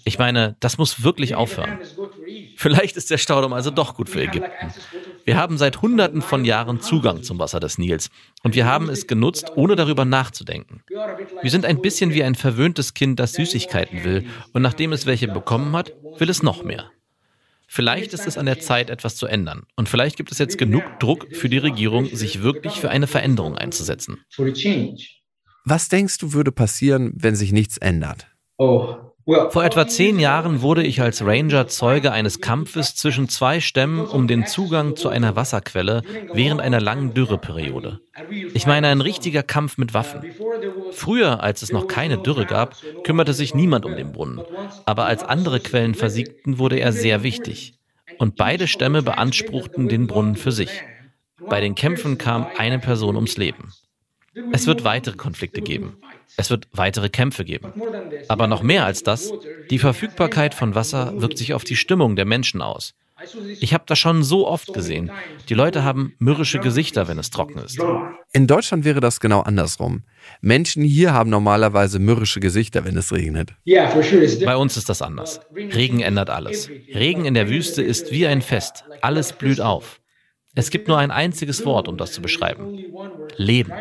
Ich 0.05 0.19
meine, 0.19 0.57
das 0.61 0.79
muss 0.79 1.03
wirklich 1.03 1.35
aufhören. 1.35 1.79
Vielleicht 2.57 2.97
ist 2.97 3.11
der 3.11 3.19
Staudamm 3.19 3.53
also 3.53 3.71
doch 3.71 3.95
gut 3.95 4.09
für 4.09 4.23
Ägypten. 4.23 4.73
Wir 5.25 5.37
haben 5.37 5.59
seit 5.59 5.83
Hunderten 5.83 6.23
von 6.23 6.45
Jahren 6.45 6.81
Zugang 6.81 7.23
zum 7.23 7.39
Wasser 7.39 7.61
des 7.61 7.79
Nils 7.79 8.11
und 8.43 8.55
wir 8.55 8.67
haben 8.67 8.89
es 8.89 9.07
genutzt, 9.07 9.53
ohne 9.55 9.77
darüber 9.77 10.05
nachzudenken. 10.05 10.83
Wir 11.43 11.51
sind 11.51 11.65
ein 11.65 11.81
bisschen 11.81 12.13
wie 12.15 12.25
ein 12.25 12.35
verwöhntes 12.35 12.95
Kind, 12.95 13.21
das 13.21 13.35
Süßigkeiten 13.35 14.05
will 14.05 14.27
und 14.53 14.63
nachdem 14.63 14.93
es 14.93 15.07
welche 15.07 15.29
bekommen 15.29 15.75
hat, 15.77 15.93
will 16.19 16.31
es 16.31 16.43
noch 16.43 16.65
mehr. 16.65 16.91
Vielleicht 17.73 18.15
ist 18.15 18.27
es 18.27 18.37
an 18.37 18.47
der 18.47 18.59
Zeit, 18.59 18.91
etwas 18.91 19.15
zu 19.15 19.27
ändern. 19.27 19.63
Und 19.77 19.89
vielleicht 19.89 20.17
gibt 20.17 20.33
es 20.33 20.39
jetzt 20.39 20.59
genug 20.59 20.83
Druck 20.99 21.29
für 21.31 21.49
die 21.49 21.59
Regierung, 21.59 22.07
sich 22.07 22.43
wirklich 22.43 22.81
für 22.81 22.91
eine 22.91 23.07
Veränderung 23.07 23.57
einzusetzen. 23.57 24.19
Was 25.65 25.89
denkst 25.89 26.19
du 26.19 26.33
würde 26.33 26.51
passieren, 26.51 27.13
wenn 27.15 27.37
sich 27.37 27.53
nichts 27.53 27.79
ändert? 27.79 28.27
Oh, 28.57 28.97
vor 29.51 29.65
etwa 29.65 29.87
zehn 29.87 30.19
Jahren 30.19 30.63
wurde 30.63 30.83
ich 30.83 31.01
als 31.01 31.25
Ranger 31.25 31.69
Zeuge 31.69 32.13
eines 32.13 32.41
Kampfes 32.41 32.95
zwischen 32.95 33.29
zwei 33.29 33.61
Stämmen 33.61 34.07
um 34.07 34.27
den 34.27 34.47
Zugang 34.47 34.97
zu 34.97 35.09
einer 35.09 35.37
Wasserquelle 35.37 36.03
während 36.33 36.61
einer 36.61 36.81
langen 36.81 37.15
Dürreperiode. 37.15 38.01
Ich 38.55 38.67
meine 38.67 38.89
ein 38.89 39.01
richtiger 39.01 39.43
Kampf 39.43 39.79
mit 39.79 39.95
Waffen. 39.95 40.23
Früher, 40.93 41.43
als 41.43 41.63
es 41.63 41.73
noch 41.73 41.87
keine 41.87 42.19
Dürre 42.19 42.47
gab, 42.47 42.77
kümmerte 43.05 43.33
sich 43.33 43.55
niemand 43.55 43.85
um 43.85 43.97
den 43.97 44.13
Brunnen. 44.13 44.41
Aber 44.87 45.07
als 45.07 45.23
andere 45.23 45.61
Quellen 45.61 45.95
versiegten, 45.95 46.59
wurde 46.59 46.79
er 46.79 46.93
sehr 46.93 47.23
wichtig. 47.23 47.75
Und 48.19 48.37
beide 48.37 48.67
Stämme 48.69 49.03
beanspruchten 49.03 49.89
den 49.89 50.07
Brunnen 50.07 50.37
für 50.37 50.53
sich. 50.53 50.83
Bei 51.49 51.61
den 51.61 51.75
Kämpfen 51.75 52.19
kam 52.19 52.47
eine 52.59 52.79
Person 52.79 53.17
ums 53.17 53.37
Leben. 53.37 53.73
Es 54.53 54.67
wird 54.67 54.85
weitere 54.85 55.17
Konflikte 55.17 55.61
geben. 55.61 55.97
Es 56.37 56.51
wird 56.51 56.69
weitere 56.73 57.09
Kämpfe 57.09 57.45
geben. 57.45 57.73
Aber 58.29 58.47
noch 58.47 58.63
mehr 58.63 58.85
als 58.85 59.03
das, 59.03 59.33
die 59.71 59.79
Verfügbarkeit 59.79 60.55
von 60.55 60.75
Wasser 60.75 61.21
wirkt 61.21 61.39
sich 61.39 61.55
auf 61.55 61.65
die 61.65 61.77
Stimmung 61.77 62.17
der 62.17 62.25
Menschen 62.25 62.63
aus. 62.63 62.95
Ich 63.61 63.75
habe 63.75 63.85
das 63.87 63.99
schon 63.99 64.23
so 64.23 64.47
oft 64.47 64.73
gesehen. 64.73 65.11
Die 65.49 65.55
Leute 65.55 65.85
haben 65.85 66.15
mürrische 66.19 66.59
Gesichter, 66.59 67.07
wenn 67.07 67.19
es 67.19 67.31
trocken 67.31 67.59
ist. 67.59 67.79
In 68.33 68.47
Deutschland 68.47 68.85
wäre 68.85 69.01
das 69.01 69.21
genau 69.21 69.41
andersrum. 69.41 70.05
Menschen 70.41 70.83
hier 70.83 71.13
haben 71.13 71.29
normalerweise 71.29 71.99
mürrische 71.99 72.41
Gesichter, 72.41 72.85
wenn 72.85 72.97
es 72.97 73.13
regnet. 73.13 73.51
Bei 74.45 74.57
uns 74.57 74.77
ist 74.77 74.89
das 74.89 75.03
anders. 75.03 75.41
Regen 75.55 76.01
ändert 76.01 76.31
alles. 76.31 76.71
Regen 76.95 77.27
in 77.27 77.35
der 77.35 77.49
Wüste 77.51 77.83
ist 77.83 78.11
wie 78.11 78.27
ein 78.27 78.41
Fest. 78.41 78.85
Alles 79.03 79.35
blüht 79.35 79.61
auf. 79.61 80.00
Es 80.61 80.69
gibt 80.69 80.89
nur 80.89 80.99
ein 80.99 81.11
einziges 81.11 81.65
Wort, 81.65 81.89
um 81.89 81.97
das 81.97 82.13
zu 82.13 82.21
beschreiben. 82.21 82.85
Leben. 83.39 83.73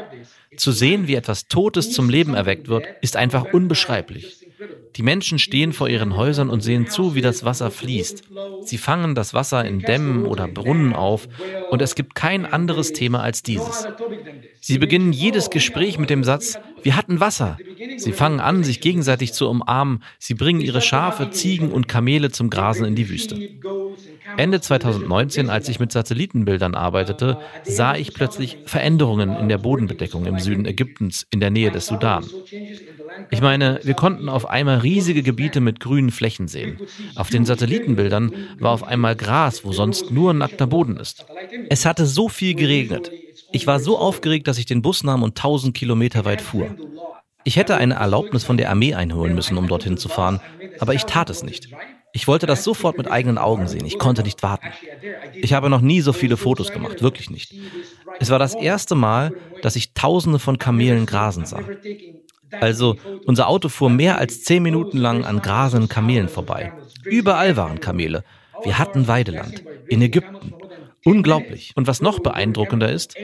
Zu 0.55 0.71
sehen, 0.71 1.09
wie 1.09 1.15
etwas 1.15 1.50
Totes 1.50 1.91
zum 1.91 2.09
Leben 2.09 2.36
erweckt 2.36 2.69
wird, 2.69 2.86
ist 3.01 3.17
einfach 3.17 3.51
unbeschreiblich. 3.51 4.48
Die 4.95 5.03
Menschen 5.03 5.39
stehen 5.39 5.74
vor 5.74 5.89
ihren 5.89 6.15
Häusern 6.15 6.50
und 6.50 6.62
sehen 6.62 6.88
zu, 6.88 7.15
wie 7.15 7.21
das 7.21 7.43
Wasser 7.43 7.69
fließt. 7.69 8.24
Sie 8.63 8.77
fangen 8.77 9.13
das 9.13 9.33
Wasser 9.33 9.65
in 9.65 9.79
Dämmen 9.79 10.25
oder 10.25 10.48
Brunnen 10.48 10.93
auf 10.93 11.27
und 11.69 11.81
es 11.81 11.95
gibt 11.95 12.15
kein 12.15 12.45
anderes 12.45 12.93
Thema 12.93 13.21
als 13.24 13.43
dieses. 13.43 13.86
Sie 14.62 14.77
beginnen 14.77 15.12
jedes 15.12 15.50
Gespräch 15.50 16.00
mit 16.00 16.09
dem 16.09 16.24
Satz, 16.24 16.59
wir 16.81 16.95
hatten 16.95 17.19
Wasser. 17.19 17.57
Sie 18.00 18.13
fangen 18.13 18.39
an, 18.39 18.63
sich 18.63 18.82
gegenseitig 18.82 19.34
zu 19.34 19.48
umarmen. 19.50 20.03
Sie 20.18 20.34
bringen 20.34 20.62
ihre 20.62 20.82
Schafe, 20.82 21.29
Ziegen 21.32 21.72
und 21.72 21.88
Kamele 21.88 22.32
zum 22.32 22.50
Grasen 22.50 22.86
in 22.86 22.96
die 22.96 23.10
Wüste. 23.10 23.39
Ende 24.38 24.62
2019, 24.62 25.50
als 25.50 25.68
ich 25.68 25.79
mit 25.79 25.91
Satellitenbildern 25.91 26.75
arbeitete, 26.75 27.39
sah 27.63 27.96
ich 27.96 28.13
plötzlich 28.13 28.58
Veränderungen 28.65 29.36
in 29.36 29.50
der 29.50 29.58
Bodenbedeckung 29.58 30.25
im 30.25 30.39
Süden 30.39 30.65
Ägyptens 30.65 31.27
in 31.32 31.39
der 31.39 31.50
Nähe 31.50 31.72
des 31.72 31.88
Sudan. 31.88 32.25
Ich 33.32 33.41
meine, 33.41 33.79
wir 33.84 33.96
konnten 33.96 34.29
auf 34.29 34.50
einmal 34.50 34.79
riesige 34.79 35.24
Gebiete 35.24 35.60
mit 35.60 35.79
grünen 35.79 36.12
Flächen 36.12 36.48
sehen. 36.48 36.79
Auf 37.15 37.29
den 37.29 37.46
Satellitenbildern 37.46 38.32
war 38.60 38.72
auf 38.72 38.84
einmal 38.84 39.15
Gras, 39.15 39.65
wo 39.65 39.74
sonst 39.74 40.12
nur 40.12 40.34
nackter 40.34 40.68
Boden 40.68 40.98
ist. 40.98 41.25
Es 41.70 41.86
hatte 41.86 42.06
so 42.06 42.29
viel 42.29 42.56
geregnet. 42.56 43.12
Ich 43.51 43.68
war 43.68 43.79
so 43.79 43.98
aufgeregt, 43.98 44.48
dass 44.48 44.58
ich 44.58 44.65
den 44.65 44.82
Bus 44.82 45.03
nahm 45.03 45.24
und 45.24 45.38
1000 45.38 45.75
Kilometer 45.75 46.24
weit 46.24 46.41
fuhr. 46.41 46.75
Ich 47.43 47.55
hätte 47.55 47.77
eine 47.77 47.96
Erlaubnis 47.96 48.43
von 48.43 48.58
der 48.58 48.69
Armee 48.69 48.93
einholen 48.93 49.34
müssen, 49.36 49.58
um 49.58 49.67
dorthin 49.67 49.98
zu 49.98 50.10
fahren, 50.10 50.39
aber 50.79 50.93
ich 50.93 51.05
tat 51.05 51.29
es 51.29 51.43
nicht. 51.43 51.69
Ich 52.12 52.27
wollte 52.27 52.48
das 52.48 52.63
sofort 52.63 52.98
mit 52.98 53.10
eigenen 53.10 53.38
Augen 53.38 53.67
sehen. 53.67 53.86
Ich 53.86 54.00
konnte 54.00 54.24
nicht 54.24 54.41
warten. 54.41 54.67
Ich 55.34 55.53
habe 55.53 55.69
noch 55.69 55.81
nie 55.81 56.01
so 56.01 56.12
viele 56.12 56.38
Fotos 56.38 56.72
gemacht, 56.72 57.01
wirklich 57.01 57.29
nicht. 57.29 57.53
Es 58.19 58.29
war 58.29 58.39
das 58.39 58.55
erste 58.55 58.96
Mal, 58.96 59.34
dass 59.62 59.75
ich 59.75 59.93
Tausende 59.93 60.39
von 60.39 60.58
Kamelen 60.58 61.05
grasen 61.05 61.46
sah. 61.46 61.62
Also, 62.51 62.98
unser 63.25 63.48
Auto 63.48 63.69
fuhr 63.69 63.91
mehr 63.91 64.17
als 64.17 64.43
zehn 64.43 64.63
Minuten 64.63 64.98
lang 64.98 65.24
an 65.24 65.41
grasenden 65.41 65.88
Kamelen 65.88 66.29
vorbei. 66.29 66.74
Überall 67.03 67.55
waren 67.58 67.79
Kamele. 67.79 68.24
Wir 68.63 68.79
hatten 68.79 69.08
Weideland. 69.08 69.63
In 69.88 70.01
Ägypten. 70.01 70.53
Unglaublich. 71.05 71.74
Und 71.75 71.88
was 71.88 72.01
noch 72.01 72.19
beeindruckender 72.19 72.91
ist, 72.91 73.15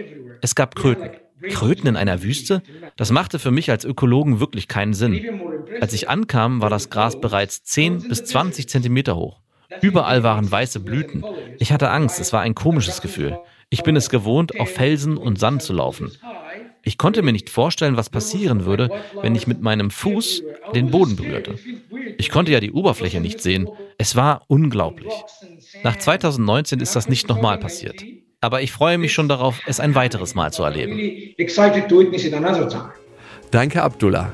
es 0.41 0.53
gab 0.55 0.75
Kröten. 0.75 1.09
Kröten 1.49 1.87
in 1.87 1.95
einer 1.95 2.23
Wüste? 2.23 2.61
Das 2.95 3.11
machte 3.11 3.39
für 3.39 3.51
mich 3.51 3.69
als 3.69 3.85
Ökologen 3.85 4.39
wirklich 4.39 4.67
keinen 4.67 4.93
Sinn. 4.93 5.41
Als 5.81 5.93
ich 5.93 6.09
ankam, 6.09 6.61
war 6.61 6.69
das 6.69 6.89
Gras 6.89 7.19
bereits 7.19 7.63
10 7.63 8.07
bis 8.07 8.25
20 8.25 8.69
Zentimeter 8.69 9.15
hoch. 9.15 9.41
Überall 9.81 10.23
waren 10.23 10.49
weiße 10.49 10.79
Blüten. 10.79 11.23
Ich 11.59 11.71
hatte 11.71 11.89
Angst, 11.89 12.19
es 12.19 12.33
war 12.33 12.41
ein 12.41 12.55
komisches 12.55 13.01
Gefühl. 13.01 13.37
Ich 13.69 13.83
bin 13.83 13.95
es 13.95 14.09
gewohnt, 14.09 14.59
auf 14.59 14.69
Felsen 14.69 15.17
und 15.17 15.39
Sand 15.39 15.63
zu 15.63 15.73
laufen. 15.73 16.11
Ich 16.83 16.99
konnte 16.99 17.23
mir 17.23 17.33
nicht 17.33 17.49
vorstellen, 17.49 17.97
was 17.97 18.11
passieren 18.11 18.65
würde, 18.65 18.89
wenn 19.21 19.35
ich 19.35 19.47
mit 19.47 19.61
meinem 19.61 19.89
Fuß 19.89 20.43
den 20.75 20.91
Boden 20.91 21.15
berührte. 21.15 21.55
Ich 22.17 22.29
konnte 22.29 22.51
ja 22.51 22.59
die 22.59 22.71
Oberfläche 22.71 23.19
nicht 23.19 23.41
sehen. 23.41 23.67
Es 23.97 24.15
war 24.15 24.43
unglaublich. 24.47 25.11
Nach 25.83 25.95
2019 25.95 26.79
ist 26.79 26.95
das 26.95 27.09
nicht 27.09 27.27
nochmal 27.27 27.57
passiert. 27.57 28.05
Aber 28.41 28.61
ich 28.61 28.71
freue 28.71 28.97
mich 28.97 29.13
schon 29.13 29.27
darauf, 29.27 29.59
es 29.65 29.79
ein 29.79 29.95
weiteres 29.95 30.35
Mal 30.35 30.51
zu 30.53 30.63
erleben. 30.63 30.97
Danke, 33.51 33.81
Abdullah. 33.81 34.31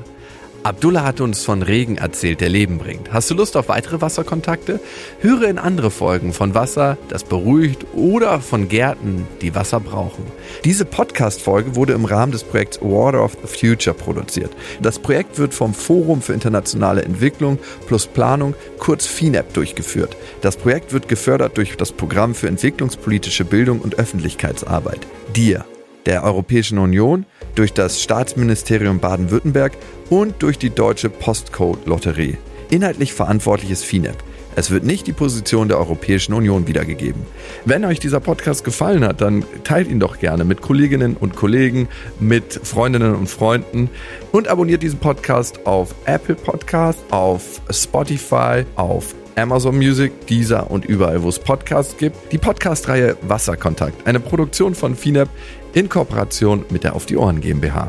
Abdullah 0.64 1.02
hat 1.02 1.20
uns 1.20 1.44
von 1.44 1.62
Regen 1.62 1.96
erzählt, 1.96 2.40
der 2.40 2.48
Leben 2.48 2.78
bringt. 2.78 3.12
Hast 3.12 3.28
du 3.28 3.34
Lust 3.34 3.56
auf 3.56 3.68
weitere 3.68 4.00
Wasserkontakte? 4.00 4.78
Höre 5.18 5.48
in 5.48 5.58
andere 5.58 5.90
Folgen 5.90 6.32
von 6.32 6.54
Wasser, 6.54 6.98
das 7.08 7.24
beruhigt 7.24 7.84
oder 7.94 8.40
von 8.40 8.68
Gärten, 8.68 9.26
die 9.40 9.56
Wasser 9.56 9.80
brauchen. 9.80 10.24
Diese 10.64 10.84
Podcast-Folge 10.84 11.74
wurde 11.74 11.94
im 11.94 12.04
Rahmen 12.04 12.30
des 12.30 12.44
Projekts 12.44 12.80
Water 12.80 13.24
of 13.24 13.36
the 13.42 13.48
Future 13.48 13.94
produziert. 13.94 14.52
Das 14.80 15.00
Projekt 15.00 15.36
wird 15.38 15.52
vom 15.52 15.74
Forum 15.74 16.22
für 16.22 16.32
internationale 16.32 17.02
Entwicklung 17.02 17.58
plus 17.88 18.06
Planung, 18.06 18.54
kurz 18.78 19.06
FINEP, 19.06 19.52
durchgeführt. 19.54 20.16
Das 20.42 20.56
Projekt 20.56 20.92
wird 20.92 21.08
gefördert 21.08 21.56
durch 21.56 21.76
das 21.76 21.90
Programm 21.90 22.36
für 22.36 22.46
entwicklungspolitische 22.46 23.44
Bildung 23.44 23.80
und 23.80 23.98
Öffentlichkeitsarbeit, 23.98 25.00
DIR, 25.34 25.64
der 26.06 26.24
Europäischen 26.24 26.78
Union, 26.78 27.26
durch 27.54 27.72
das 27.72 28.02
Staatsministerium 28.02 28.98
Baden-Württemberg 28.98 29.72
und 30.10 30.42
durch 30.42 30.58
die 30.58 30.70
Deutsche 30.70 31.10
Postcode-Lotterie. 31.10 32.38
Inhaltlich 32.70 33.12
verantwortlich 33.12 33.70
ist 33.70 33.84
FINEP. 33.84 34.16
Es 34.54 34.70
wird 34.70 34.84
nicht 34.84 35.06
die 35.06 35.14
Position 35.14 35.68
der 35.68 35.78
Europäischen 35.78 36.34
Union 36.34 36.66
wiedergegeben. 36.66 37.22
Wenn 37.64 37.84
euch 37.86 38.00
dieser 38.00 38.20
Podcast 38.20 38.64
gefallen 38.64 39.04
hat, 39.04 39.22
dann 39.22 39.44
teilt 39.64 39.88
ihn 39.88 39.98
doch 39.98 40.18
gerne 40.18 40.44
mit 40.44 40.60
Kolleginnen 40.60 41.16
und 41.16 41.36
Kollegen, 41.36 41.88
mit 42.20 42.60
Freundinnen 42.62 43.14
und 43.14 43.30
Freunden 43.30 43.88
und 44.30 44.48
abonniert 44.48 44.82
diesen 44.82 44.98
Podcast 44.98 45.66
auf 45.66 45.94
Apple 46.04 46.34
Podcast, 46.34 47.00
auf 47.10 47.62
Spotify, 47.70 48.64
auf 48.76 49.14
Amazon 49.36 49.76
Music, 49.76 50.26
Deezer 50.26 50.70
und 50.70 50.84
überall, 50.84 51.22
wo 51.22 51.30
es 51.30 51.38
Podcasts 51.38 51.96
gibt. 51.96 52.16
Die 52.32 52.38
Podcast-Reihe 52.38 53.16
Wasserkontakt, 53.22 54.06
eine 54.06 54.20
Produktion 54.20 54.74
von 54.74 54.94
FINEP 54.94 55.30
in 55.74 55.88
Kooperation 55.88 56.64
mit 56.70 56.84
der 56.84 56.94
Auf 56.94 57.06
die 57.06 57.16
Ohren 57.16 57.40
GmbH. 57.40 57.88